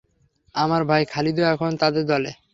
[0.55, 2.31] আমার ভাই খালিদও এখন তাদের দলে।